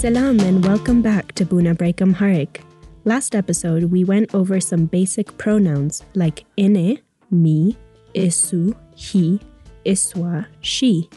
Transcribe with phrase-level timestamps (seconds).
[0.00, 2.62] Salam and welcome back to Buna Break Amharic.
[3.04, 7.00] Last episode, we went over some basic pronouns like ine,
[7.30, 7.76] me,
[8.14, 9.38] isu, he,
[9.84, 11.10] iswa, she,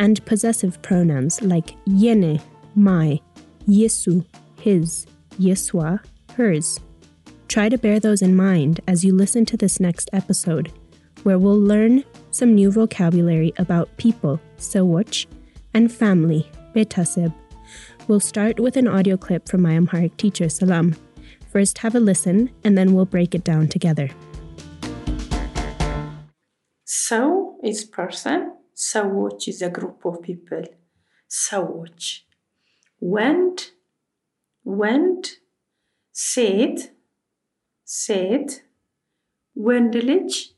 [0.00, 2.42] and possessive pronouns like yene,
[2.74, 3.20] my,
[3.68, 4.26] yesu,
[4.60, 5.06] his,
[5.38, 6.00] yeswa,
[6.36, 6.80] hers.
[7.46, 10.72] Try to bear those in mind as you listen to this next episode,
[11.22, 15.26] where we'll learn some new vocabulary about people, sewach,
[15.72, 17.32] and family, betaseb.
[18.08, 20.96] We'll start with an audio clip from my Amharic teacher, Salam.
[21.50, 24.10] First, have a listen, and then we'll break it down together.
[26.84, 30.64] So is person, sewach is a group of people,
[31.30, 32.22] sewach.
[33.00, 33.72] went,
[34.64, 35.38] went,
[36.12, 36.90] said,
[37.84, 38.62] said,
[39.56, 40.52] wendelage,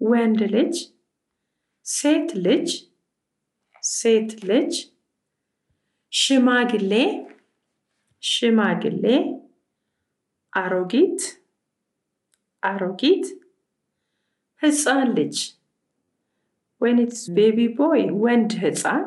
[0.00, 0.92] wendelage,
[1.82, 2.30] said,
[3.82, 4.91] settlage,
[6.11, 6.93] ሽማግሌ
[8.23, 9.05] ሽማግሌ
[10.53, 11.21] አሮጊት
[12.63, 13.25] አሮጊት
[14.61, 15.37] ህፃን ልጅ
[16.81, 19.03] when it's baby boy ወንድ ህፃን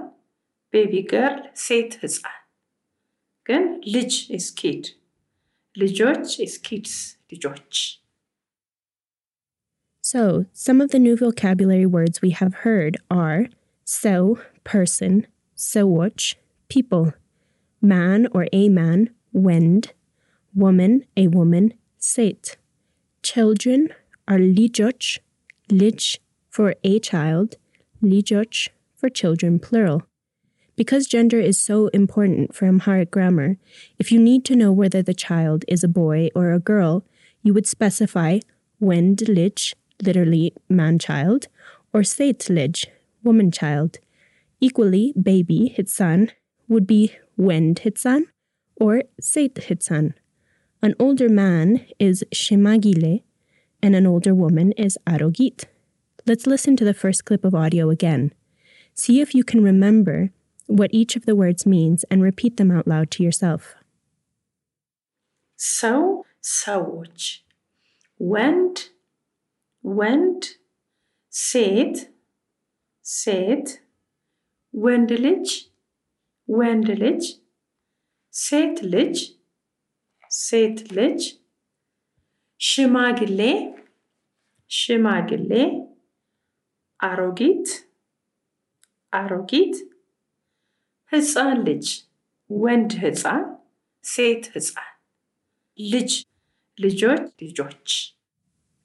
[0.72, 2.39] ቤቢ ገርል ሴት ህፃን
[3.47, 4.83] ግን ልጅ is kid
[5.77, 6.94] ልጆች is kids
[7.33, 7.75] ልጆች
[10.05, 10.22] So,
[10.53, 13.42] some of the new vocabulary words we have heard are
[13.84, 14.14] so,
[14.64, 15.14] person,
[15.56, 16.25] sewach,
[16.76, 17.14] people,
[17.81, 19.94] man or a man, wend,
[20.54, 22.58] woman, a woman, sate.
[23.23, 23.88] Children
[24.28, 25.20] are lijoch,
[25.72, 27.56] lich for a child,
[28.03, 30.03] lijoch for children, plural.
[30.76, 33.56] Because gender is so important for Amharic grammar,
[33.98, 37.06] if you need to know whether the child is a boy or a girl,
[37.42, 38.40] you would specify
[38.81, 41.48] wend lich, literally man child,
[41.94, 42.88] or sate lich,
[43.23, 44.00] woman child.
[44.59, 46.31] Equally, baby, hitsan,
[46.67, 48.23] would be Wend hitzan,
[48.75, 50.13] or Seit hitzan.
[50.81, 53.23] An older man is Shemagile,
[53.81, 55.66] and an older woman is Arogit.
[56.25, 58.34] Let's listen to the first clip of audio again.
[58.94, 60.31] See if you can remember
[60.67, 63.75] what each of the words means and repeat them out loud to yourself.
[65.56, 67.40] So, sawuch.
[68.17, 68.91] Went,
[69.84, 70.56] went,
[71.29, 72.07] said,
[73.01, 73.79] said,
[74.73, 75.66] wendelich,
[76.48, 77.22] ወንድ ልጅ
[78.34, 79.16] ሴት ልጅ
[80.44, 81.21] ሴት ልጅ
[82.60, 83.41] ሽማግሌ
[84.71, 85.53] ሽማግሌ
[87.00, 87.69] አሮጊት
[89.12, 89.75] አሮጊት
[91.12, 91.87] ህፃን ልጅ
[92.50, 93.44] ወንድ ህፃን
[94.04, 94.91] ሴት ህፃን
[95.78, 96.10] ልጅ
[96.78, 97.88] ልጆች ልጆች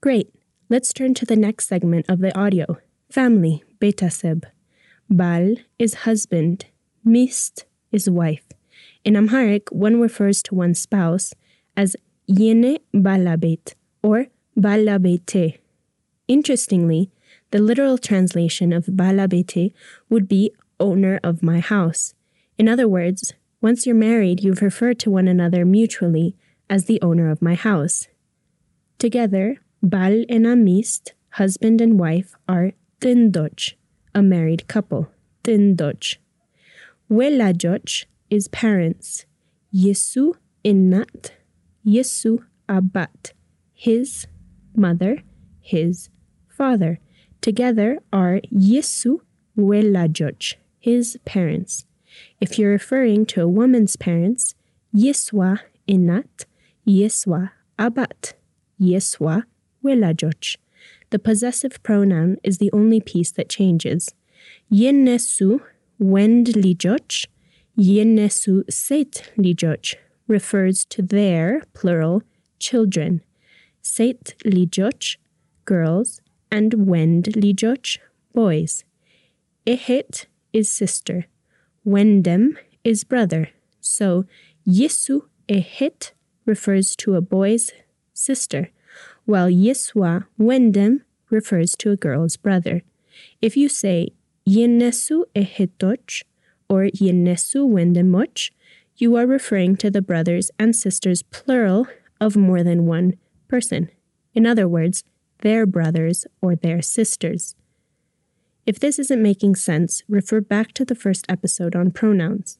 [0.03, 0.29] Great.
[0.69, 2.65] Let's turn to the next segment of the audio.
[3.11, 4.41] Family, betaseb.
[5.09, 5.45] Bal
[5.79, 6.57] is husband.
[7.04, 8.46] Mist is wife.
[9.04, 11.32] In Amharic, one refers to one's spouse
[11.76, 11.96] as
[12.28, 14.26] yene balabet or
[14.58, 15.58] balabete.
[16.28, 17.10] Interestingly,
[17.50, 19.72] the literal translation of balabete
[20.08, 22.14] would be owner of my house.
[22.58, 26.36] In other words, once you're married, you've referred to one another mutually
[26.68, 28.08] as the owner of my house.
[28.98, 33.74] Together, Bal and Amist, husband and wife, are Tindoch,
[34.14, 35.08] a married couple.
[35.42, 36.18] Tindoch.
[37.10, 39.26] Welajoch is parents.
[39.74, 40.34] Yesu
[40.64, 41.30] innat,
[41.84, 43.32] Yesu abat,
[43.72, 44.28] his
[44.76, 45.24] mother,
[45.60, 46.08] his
[46.48, 47.00] father.
[47.40, 49.18] Together are Yesu
[49.58, 51.84] welajoch, his parents.
[52.40, 54.54] If you're referring to a woman's parents,
[54.94, 56.44] Yeswa innat,
[56.86, 58.34] Yeswa abat,
[58.80, 59.44] Yeswa
[59.84, 60.56] welajoch.
[61.10, 64.14] The possessive pronoun is the only piece that changes.
[64.72, 65.60] Yenesu
[66.00, 67.26] wend lijoch,
[67.78, 69.94] yenesu set lijoch
[70.26, 72.22] refers to their, plural,
[72.58, 73.22] children.
[73.82, 75.16] Set lijoch,
[75.66, 76.20] girls,
[76.50, 77.98] and wend lijoch,
[78.34, 78.84] boys.
[79.66, 80.24] Ehit
[80.54, 81.26] is sister.
[81.86, 83.50] Wendem is brother.
[83.80, 84.24] So
[84.66, 86.12] Yesu ehit
[86.46, 87.72] refers to a boy's
[88.14, 88.70] sister,
[89.26, 92.82] while Yiswa wendem refers to a girl's brother.
[93.42, 94.10] If you say
[94.48, 96.22] Yenesu ehitoch
[96.68, 98.50] or Yenesu wendemoch,
[98.96, 101.86] you are referring to the brothers and sisters plural
[102.20, 103.16] of more than one
[103.48, 103.90] person.
[104.34, 105.02] In other words,
[105.40, 107.54] their brothers or their sisters.
[108.66, 112.58] If this isn't making sense, refer back to the first episode on pronouns.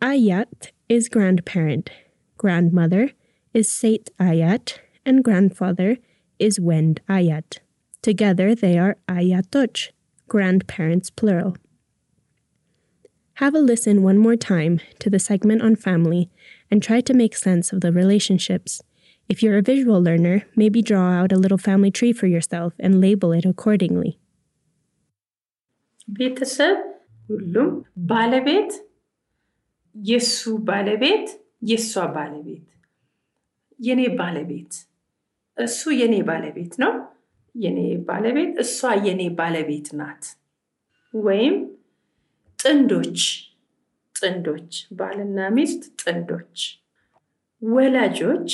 [0.00, 1.90] Ayat is grandparent,
[2.38, 3.10] grandmother
[3.52, 5.98] is Seit Ayat, and grandfather
[6.38, 7.58] is Wend Ayat.
[8.00, 9.90] Together they are Ayatoch,
[10.29, 11.55] grandparents plural.
[13.39, 16.29] Have a listen one more time to the segment on family
[16.71, 18.81] and try to make sense of the relationships.
[19.29, 23.01] If you're a visual learner, maybe draw out a little family tree for yourself and
[23.01, 24.13] label it accordingly.
[26.17, 26.75] ቤተሰብ
[27.29, 27.69] ሁሉም
[28.09, 28.71] ባለቤት
[29.95, 31.27] የሱ ባለቤት
[31.69, 32.67] የሷ ባለቤት
[33.79, 34.73] የኔ ባለቤት
[35.57, 36.93] እሱ የኔ ባለቤት ነው
[37.54, 38.76] የኔ ባለቤት እሷ
[39.06, 40.24] የኔ ባለቤት ናት።
[41.14, 41.56] ወይም
[42.58, 43.20] ጥንዶች
[44.14, 46.58] ጥንዶች ባልና ሚስት ጥንዶች።
[47.62, 48.50] ወላጆች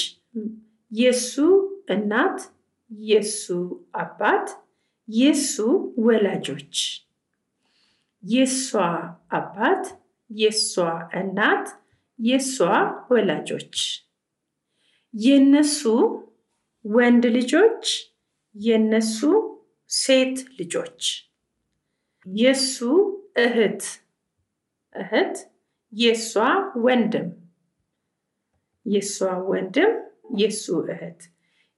[0.93, 1.35] የሱ
[1.89, 2.39] እናት
[2.91, 3.45] የሱ
[3.97, 4.49] አባት
[5.09, 5.55] የሱ
[5.99, 6.77] ወላጆች።
[8.23, 8.69] የሷ
[9.39, 9.85] አባት
[10.31, 10.73] የሷ
[11.21, 11.67] እናት
[12.19, 12.57] የሷ
[13.11, 13.77] ወላጆች።
[15.15, 15.81] የነሱ
[16.85, 17.85] ወንድ ልጆች
[18.57, 19.19] የነሱ
[19.91, 21.03] ሴት ልጆች።
[22.27, 22.77] የሱ
[23.39, 23.83] እህት።
[24.95, 25.37] እህት
[25.93, 26.33] የሷ
[26.85, 27.29] ወንድም።
[28.87, 29.17] የሷ
[29.51, 29.93] ወንድም
[30.39, 31.21] የሱ እህት።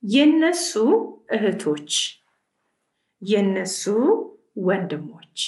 [0.02, 0.72] የነሱ
[1.30, 1.92] እህቶች።
[3.22, 3.82] የነሱ
[4.66, 5.38] ወንድሞች።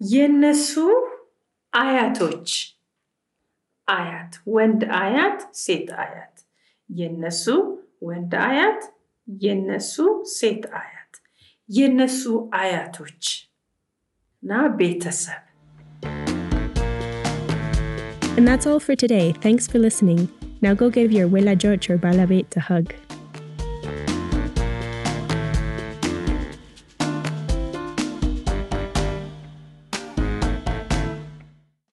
[0.00, 0.72] የነሱ
[1.72, 2.50] አያቶች።
[3.88, 6.36] አያት ወንድ አያት ሴት አያት።
[6.90, 7.44] የነሱ
[8.02, 8.82] ወንድ አያት
[9.44, 9.94] የነሱ
[10.38, 11.14] ሴት አያት
[11.68, 12.22] የነሱ
[12.62, 13.24] አያቶች
[14.42, 15.44] እና ቤተሰብ
[18.36, 19.26] And that's all for today.
[19.44, 20.20] Thanks for listening.
[20.64, 22.86] Now go give your welajoch or Balabet a hug.